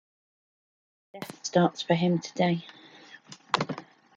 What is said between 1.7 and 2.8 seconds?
for him today.